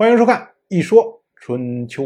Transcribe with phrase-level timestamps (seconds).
[0.00, 2.04] 欢迎收看《一说春秋》。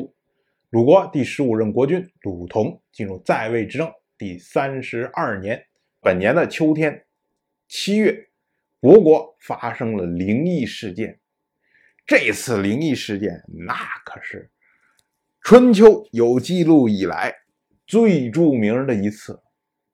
[0.71, 3.89] 鲁国第十五任国君鲁同进入在位执政
[4.19, 5.65] 第三十二年，
[6.01, 7.07] 本年的秋天
[7.69, 8.31] 七月，
[8.81, 11.21] 国国发生了灵异事件。
[12.05, 14.51] 这次灵异事件那可是
[15.41, 17.33] 春秋有记录以来
[17.87, 19.41] 最著名的一次，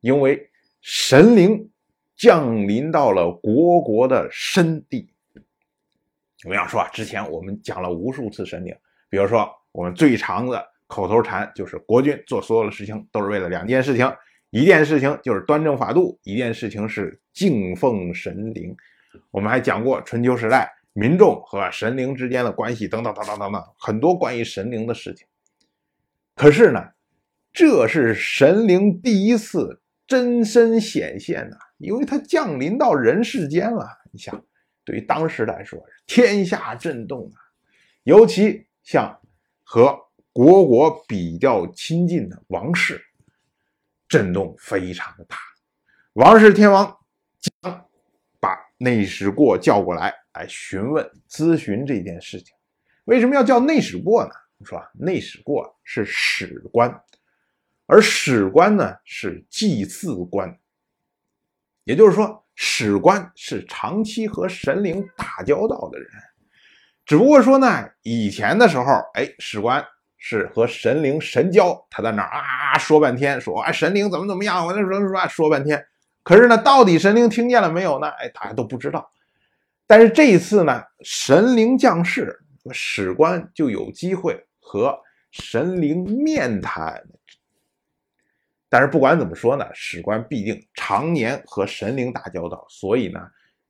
[0.00, 0.48] 因为
[0.80, 1.70] 神灵
[2.16, 5.12] 降临到了国国的深地。
[6.44, 8.74] 我们要说啊，之前我们讲了无数次神灵，
[9.10, 14.10] 比如说我们最长的口头禅就是国君做所有的事情都是为了两件事情，
[14.48, 18.74] 一件事情就是端正法度，一件事情是敬奉神灵。
[19.30, 25.26] 我们还讲过春秋时代民众和神灵之间的关系等等等等等等很多关于神灵的事情。
[26.34, 26.82] 可是呢，
[27.52, 33.86] 这是神灵第一次真身显现呐，因为它降临到人世间了。
[34.10, 34.42] 你想。
[34.90, 37.38] 对于当时来说，天下震动啊！
[38.02, 39.16] 尤其像
[39.62, 39.96] 和
[40.32, 43.00] 国国比较亲近的王室，
[44.08, 45.36] 震动非常的大。
[46.14, 46.98] 王室天王
[47.62, 47.88] 将
[48.40, 52.52] 把内史过叫过来，来询问咨询这件事情。
[53.04, 54.32] 为什么要叫内史过呢？
[54.64, 57.00] 说内史过是史官，
[57.86, 60.58] 而史官呢是祭祀官，
[61.84, 62.44] 也就是说。
[62.62, 66.06] 史官是长期和神灵打交道的人，
[67.06, 68.84] 只不过说呢，以前的时候，
[69.14, 69.82] 哎，史官
[70.18, 75.82] 是和神灵神交，他在那啊说半天，说啊神灵怎么怎么样，我那说说说半天，
[76.22, 78.08] 可是呢，到底神灵听见了没有呢？
[78.10, 79.10] 哎，大家都不知道。
[79.86, 82.38] 但是这一次呢，神灵降世，
[82.72, 84.94] 史官就有机会和
[85.30, 87.02] 神灵面谈。
[88.72, 93.20] 但是不管怎么说呢，史官毕竟常年和神灵打交道，所以呢，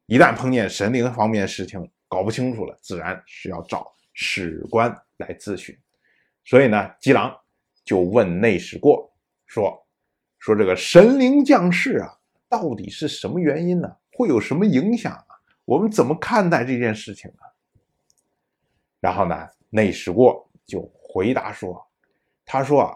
[0.04, 5.74] 一旦碰见神灵方面的事情搞不清楚了，自然是要找史官来咨询。
[6.44, 7.34] 所以呢，姬郎
[7.82, 9.10] 就问内史过
[9.46, 9.74] 说
[10.38, 12.12] ：“说这个神灵降世啊，
[12.46, 13.90] 到底是什么原因呢？
[14.12, 15.32] 会有什么影响啊？
[15.64, 17.38] 我们怎么看待这件事情呢？”
[19.00, 21.82] 然后呢，内史过就回答说
[22.44, 22.94] ：“他说啊，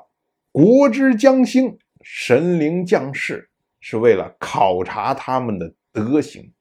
[0.52, 1.74] 国之将兴。”
[2.06, 3.48] 神灵降世
[3.80, 6.52] 是为了考察他们的德行；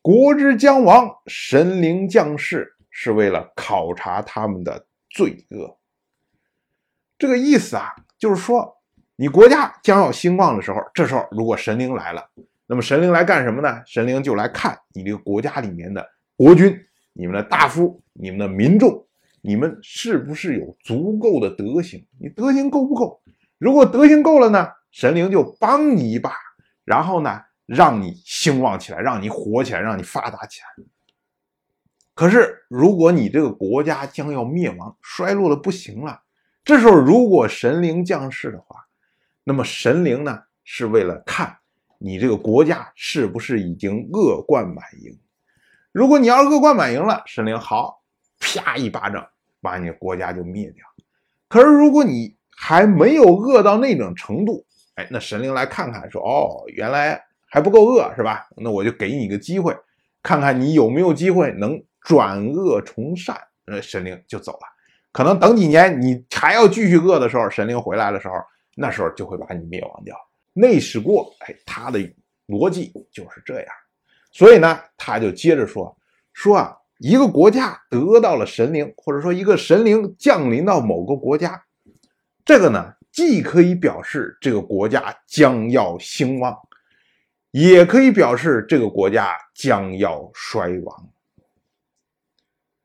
[0.00, 5.76] 国之将亡，神灵降世是为了考察他们的罪恶。
[7.18, 8.76] 这个意思啊，就是说，
[9.16, 12.24] 你国家将要兴旺的时候，这时候如果神灵来了，
[12.66, 13.82] 那么神灵来干什么呢？
[13.84, 16.78] 神灵就来看你这个国家里面的国君、
[17.12, 19.04] 你们的大夫、你们的民众，
[19.40, 22.06] 你们是不是有足够的德行？
[22.20, 23.20] 你德行够不够？
[23.62, 26.32] 如果德行够了呢，神灵就帮你一把，
[26.84, 30.84] 然后呢，让你兴旺起来，让你火起来，让你发达起来。
[32.12, 36.22] 可是，如果你这个国家将要灭亡、衰落的不行了，
[36.64, 38.84] 这时候如果神灵降世的话，
[39.44, 41.56] 那么神灵呢是为了看
[41.98, 45.16] 你这个国家是不是已经恶贯满盈。
[45.92, 48.02] 如果你要是恶贯满盈了，神灵好，
[48.40, 49.24] 啪一巴掌
[49.60, 50.84] 把你的国家就灭掉。
[51.46, 54.64] 可是如果你还没有饿到那种程度，
[54.94, 58.46] 哎，那神灵来看看，说哦，原来还不够饿是吧？
[58.56, 59.76] 那我就给你一个机会，
[60.22, 63.36] 看看你有没有机会能转恶从善。
[63.64, 64.60] 那神灵就走了。
[65.10, 68.34] 可能等几年你还要继续饿的时候，神灵回来的时候，
[68.76, 70.16] 那时候就会把你灭亡掉。
[70.52, 71.98] 内史过，哎，他的
[72.46, 73.66] 逻辑就是这样。
[74.30, 75.92] 所以呢，他就接着说
[76.32, 81.60] 说啊，一个国家得到了神灵，或者说一个神灵降临到某个国家。
[82.44, 86.56] 这个呢，既可以表示这个国家将要兴旺，
[87.52, 91.08] 也可以表示这个国家将要衰亡。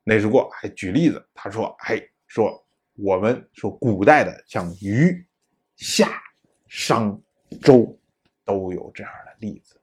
[0.03, 2.63] 内史过还举例子，他说：“嘿，说
[2.93, 5.25] 我们说古代的像虞、
[5.75, 6.21] 夏、
[6.67, 7.19] 商、
[7.61, 7.99] 周
[8.45, 9.81] 都有这样的例子。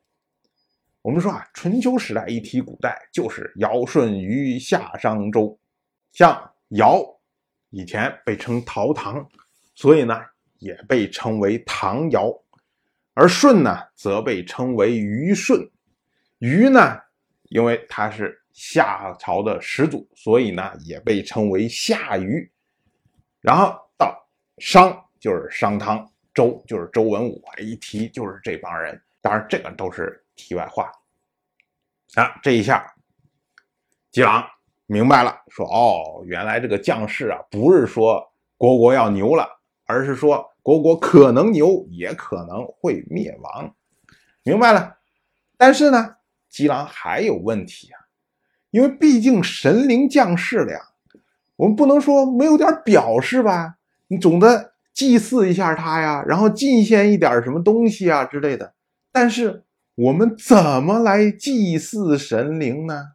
[1.02, 5.58] 我们说啊，春秋时代一提古代，就是尧、舜、禹、夏、商、周。
[6.12, 7.04] 像尧
[7.70, 9.28] 以前被称陶唐。”
[9.74, 10.20] 所以呢，
[10.58, 12.32] 也被称为唐尧，
[13.14, 15.68] 而舜呢，则被称为虞舜。
[16.38, 17.00] 虞呢，
[17.44, 22.50] 因为他是夏朝的始祖，所以呢，也被称为夏禹。
[23.40, 24.16] 然后到
[24.58, 27.42] 商，就是商汤；周，就是周文武。
[27.58, 29.00] 一提就是这帮人。
[29.20, 30.90] 当然，这个都是题外话。
[32.14, 32.94] 啊，这一下，
[34.10, 34.46] 姬郎
[34.86, 38.22] 明白了，说：“哦，原来这个将士啊，不是说
[38.56, 39.48] 国国要牛了。”
[39.86, 43.74] 而是说，国国可能牛，也可能会灭亡，
[44.42, 44.96] 明白了。
[45.56, 46.16] 但是呢，
[46.48, 47.98] 姬郎还有问题啊，
[48.70, 50.80] 因为毕竟神灵降世了呀。
[51.56, 53.76] 我们不能说没有点表示吧？
[54.08, 58.74] 你总得祭祀一下他呀，然后进献一点什么东西啊之类的。
[59.12, 59.64] 但是
[59.94, 63.12] 我们怎么来祭祀神灵呢？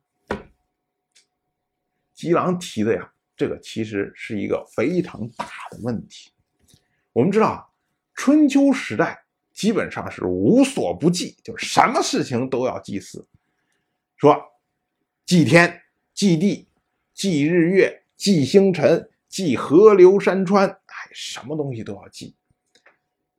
[2.13, 6.31] 基朗提的呀，这个其实是一个非常大的问题。
[7.13, 7.65] 我们知道啊，
[8.13, 9.23] 春秋时代
[9.53, 13.25] 基本上是无所不祭，就是什么事情都要祭祀，
[14.17, 14.35] 说
[15.25, 15.81] 祭天、
[16.13, 16.67] 祭地、
[17.13, 17.95] 祭日月。
[18.19, 22.35] 祭星辰，祭河流山川，哎，什么东西都要祭。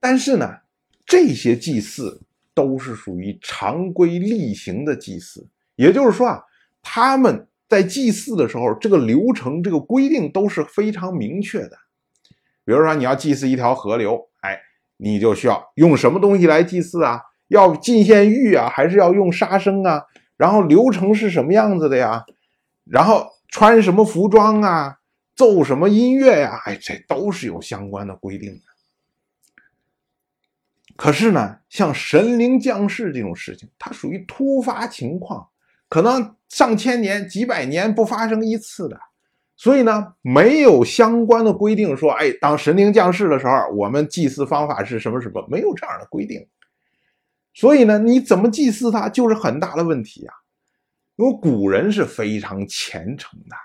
[0.00, 0.56] 但是呢，
[1.04, 2.18] 这些祭祀
[2.54, 5.46] 都是属于常规例行的祭祀，
[5.76, 6.42] 也就是说啊，
[6.80, 11.76] 他们在祭祀的时候，这个流程、这个规定都是非常明确的。
[12.70, 14.56] 比如说，你要祭祀一条河流，哎，
[14.98, 17.20] 你就需要用什么东西来祭祀啊？
[17.48, 20.04] 要进献玉啊，还是要用杀生啊？
[20.36, 22.24] 然后流程是什么样子的呀？
[22.84, 23.26] 然后。
[23.52, 24.98] 穿什么服装啊？
[25.34, 26.62] 奏什么音乐呀？
[26.66, 28.60] 哎，这都是有相关的规定的。
[30.94, 35.48] 可是呢，像神灵降世这种事情，它属于突发情况，
[35.88, 38.96] 可能上千年、几百年不发生一次的，
[39.60, 45.46] 所以呢，没有相关的规定说，哎，当神灵降世的时候，我们祭祀方法是什么什么？
[45.50, 46.46] 没有这样的规定。
[47.52, 50.32] 所以呢，你怎么祭祀它，就是很大的问题呀。
[51.16, 53.56] 因为古人是非常虔诚的，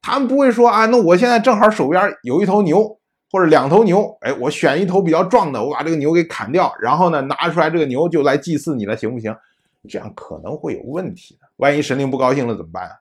[0.00, 3.00] 他们不会说啊，那我现在正好手边有一头牛
[3.32, 9.36] 或者两头牛，哎，我选一头比较壮的，我把这个牛给砍掉，然后呢拿出来这个牛就来祭祀你了，行不行？
[9.88, 12.92] 这样可能会有问题的，万一神灵不高兴了怎么办啊？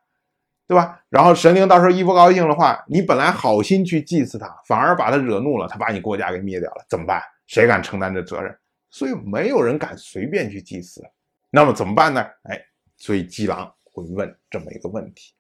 [0.74, 1.00] 对吧？
[1.10, 7.22] 然后神灵到时候一不高兴的话，你本来好心去祭祀他，反而把他惹怒了，他把你国家给灭掉了，怎么办？
[7.48, 8.58] 谁敢承担这责任？
[8.90, 11.04] 所以没有人敢随便去祭祀。
[11.52, 12.22] 那么怎么办呢？
[12.44, 12.60] 哎，
[12.98, 13.72] 所以姬狼。
[13.96, 15.36] 会问这么一个问题，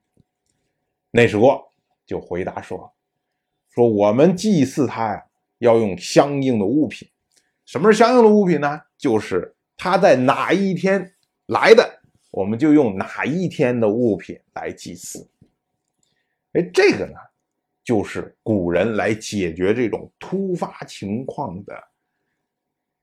[1.09, 1.73] 内史过
[2.05, 2.93] 就回答说
[3.73, 5.23] ：“说我们祭祀他呀，
[5.57, 7.09] 要用相应的物品。
[7.65, 8.79] 什么是相应的物品呢？
[8.95, 11.15] 就是他在哪一天
[11.47, 11.92] 来的，
[12.33, 15.29] 我们就用哪一天的物品来祭祀。
[16.53, 17.13] 哎，这个呢，
[17.83, 21.73] 就是古人来解决这种突发情况的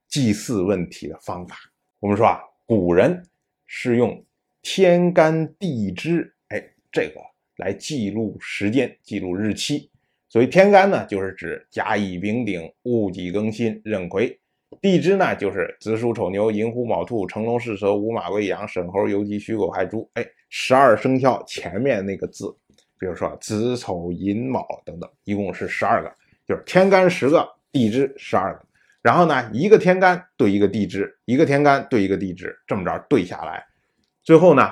[0.08, 1.56] 祭祀问题的方法。
[2.00, 3.24] 我们说啊，古人
[3.66, 4.20] 是用。”
[4.62, 6.62] 天干地支，哎，
[6.92, 7.20] 这个
[7.56, 9.90] 来记录时间、记录日期。
[10.28, 14.38] 所以天干呢，就是指甲乙丙丁戊己庚辛壬癸；
[14.80, 20.08] 地支呢，就是子鼠丑牛寅虎卯兔辰龙巳蛇午马未羊申猴酉鸡戌狗亥猪。
[20.14, 22.54] 哎，十二生肖前面那个字，
[22.98, 26.12] 比如说子丑寅卯等等，一共是十二个，
[26.46, 28.64] 就是天干十个，地支十二个。
[29.02, 33.64] 然后呢，一个天干对一个地支，一个天干对一个地支，这么着对下来。
[34.22, 34.70] 最后呢，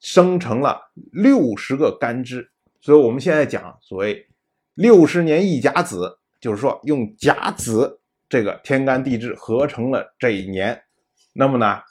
[0.00, 0.80] 生成了
[1.12, 2.50] 六十个干支，
[2.80, 4.26] 所以我们现在讲所谓
[4.74, 8.00] 六十年一甲子，就是说用甲子
[8.32, 10.82] 这个天干地支合成了这一年。
[11.34, 11.82] 那么呢，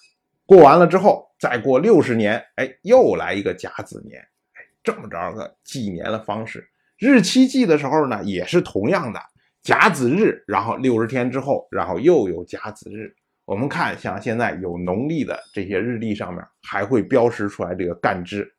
[0.43, 4.19] 过完了之后，再过六十年，哎，又来一个甲子年，
[4.53, 6.67] 哎，这么着个纪年的方式。
[6.97, 9.21] 日期记的时候呢，也是同样的，
[9.61, 13.13] 甲子日，然后六十天之后，然后又有甲子日。
[13.45, 18.51] 我们看，像现在有农历的这些日历上面，还会标识出来这个干支。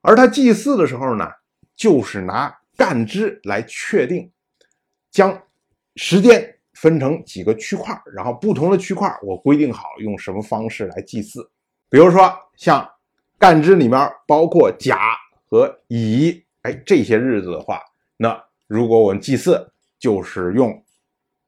[0.00, 1.30] 而他祭祀的时候呢，
[1.76, 4.32] 就是拿干支来确定，
[5.12, 5.40] 将
[6.00, 11.50] 时间分成几个区块，然后不同的区块我规定好用什么方式来祭祀。
[11.90, 12.88] 比如说像
[13.36, 14.96] 干支里面包括甲
[15.50, 17.80] 和乙，哎，这些日子的话，
[18.16, 20.80] 那如果我们祭祀，就是用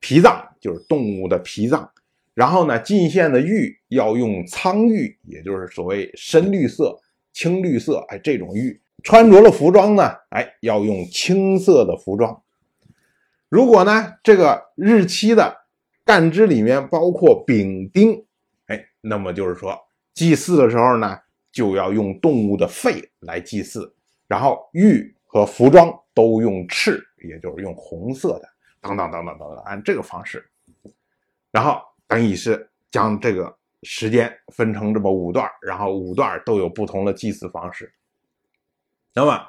[0.00, 1.88] 脾脏，就是动物的脾脏。
[2.34, 6.98] 然后呢，进献的玉要用苍玉，也就是所谓深绿色、
[7.32, 8.80] 青绿色，哎，这种玉。
[9.04, 12.42] 穿着了服装呢，哎，要用青色的服装。
[13.50, 15.66] 如果呢，这个日期的
[16.06, 18.24] 干支里面包括丙丁，
[18.68, 19.78] 哎，那么就是说
[20.14, 21.20] 祭祀的时候呢，
[21.52, 23.94] 就要用动物的肺来祭祀。
[24.26, 28.48] 然后玉和服装都用赤，也就是用红色的，
[28.80, 30.48] 等等等等等等，按这个方式，
[31.50, 31.78] 然后。
[32.10, 37.94] 等于是将这个时间分成这么五段，然后五段都有不同的祭祀方式。
[39.14, 39.40] 那么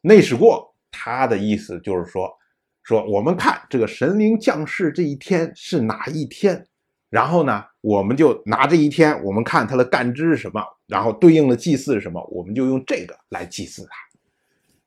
[0.00, 2.34] 内史过他的意思就是说，
[2.82, 6.66] 说我们看这个神灵降世这一天是哪一天，
[7.10, 13.90] 然后呢，我们就拿这一天，我们看他的干支是什么，然后对应的祭祀是什么，我们就用这个来祭祀他。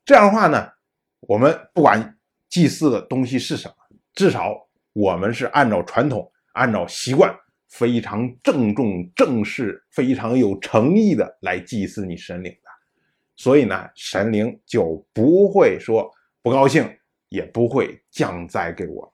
[0.04, 0.68] 这样的话呢，
[1.20, 2.16] 我们不管
[2.48, 3.74] 祭祀的东西是什么，
[4.14, 4.54] 至少
[4.92, 6.30] 我们是按照传统。
[6.52, 7.36] 按照习惯，
[7.68, 12.70] 非常郑重正式、非常有诚意的来祭祀你神灵的，
[13.36, 16.10] 所以呢，神灵就不会说
[16.40, 16.90] 不高兴，
[17.28, 19.12] 也不会降灾给我们。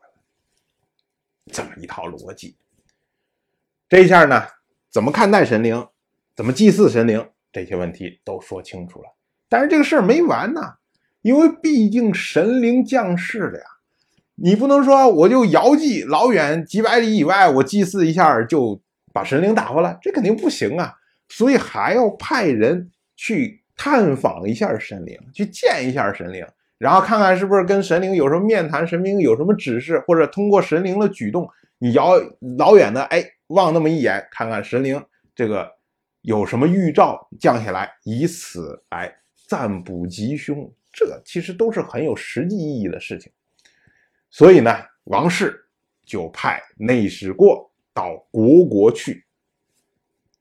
[1.53, 2.57] 这么一套逻辑，
[3.89, 4.47] 这一下呢，
[4.91, 5.89] 怎么看待神灵，
[6.37, 9.09] 怎么祭祀神灵，这些问题都说清楚了。
[9.49, 10.75] 但是这个事儿没完呢，
[11.23, 13.65] 因为毕竟神灵降世了呀，
[14.37, 18.81] 你不能说我就遥祭老远几百里以外，我祭祀一下就
[19.13, 20.97] 把神灵打发了，这肯定不行啊。
[21.29, 26.47] 所以还要派人去探访一下神灵，去见一下神灵。
[26.83, 31.49] 然后看看是不是跟神灵有什么面谈，神明有什么指示，或者通过神灵的举动，
[31.79, 32.15] 你遥
[32.59, 35.01] 老远的哎望那么一眼，看看神灵
[35.33, 35.71] 这个
[36.23, 39.15] 有什么预兆降下来，以此来
[39.47, 43.31] 占卜吉凶，这其实都是很有实际意义的事情。
[44.29, 45.65] 所以呢，王氏
[46.05, 49.25] 就派内史过到国国去。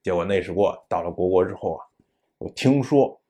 [0.02, 1.86] 结果内史过到了国国之后啊，
[2.40, 3.22] 我听说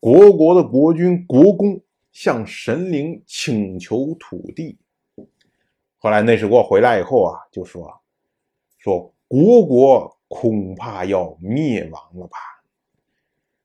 [0.00, 1.80] 国国的国君国公。
[2.20, 4.76] 向神灵请求土地。
[5.98, 7.88] 后来内史过回来以后啊，就说
[8.76, 12.36] ：“说国国恐怕要灭亡了吧？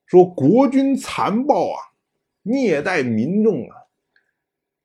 [0.05, 1.81] 说国君残暴啊，
[2.43, 3.75] 虐待民众啊，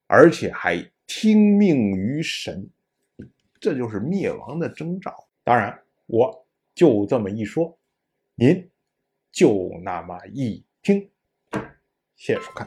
[0.06, 2.70] 而且还听命于神，
[3.60, 5.28] 这就是灭亡的征兆。
[5.44, 7.78] 当然，我就这么一说，
[8.34, 8.66] 您
[9.30, 11.10] 就那么一听。
[12.16, 12.66] 谢谢收看。”